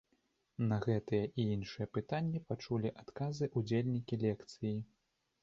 На 0.69 0.77
гэтыя 0.85 1.25
і 1.43 1.45
іншыя 1.55 1.87
пытанні 1.97 2.41
пачулі 2.49 2.93
адказы 3.05 3.51
удзельнікі 3.63 4.21
лекцыі. 4.27 4.75